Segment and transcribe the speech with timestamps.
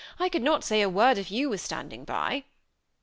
[0.17, 2.45] I could not say a word if you wei*e standing by."